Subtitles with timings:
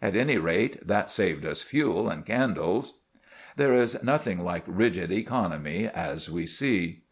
[0.00, 3.00] At any rate, that saved us fuel and candles."
[3.56, 7.02] There is nothing like rigid economy, as we see.